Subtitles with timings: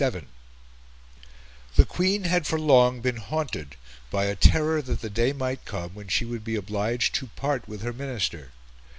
[0.01, 0.25] VII
[1.75, 3.75] The Queen had for long been haunted
[4.09, 7.67] by a terror that the day might come when she would be obliged to part
[7.67, 8.49] with her Minister.